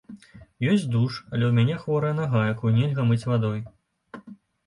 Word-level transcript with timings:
Ёсць 0.69 0.85
душ, 0.93 1.17
але 1.33 1.43
ў 1.47 1.51
мяне 1.57 1.75
хворая 1.83 2.13
нага, 2.21 2.39
якую 2.53 2.71
нельга 2.79 3.05
мыць 3.09 3.23
вадой. 3.31 3.59